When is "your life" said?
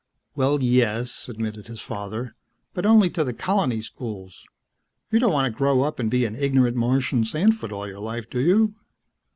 7.87-8.27